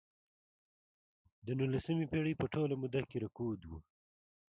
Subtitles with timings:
[1.45, 3.71] د نولسمې پېړۍ په ټوله موده کې رکود و.